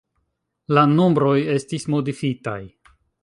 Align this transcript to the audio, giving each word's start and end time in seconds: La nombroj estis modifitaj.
La 0.77 0.85
nombroj 0.93 1.35
estis 1.57 1.87
modifitaj. 1.97 2.59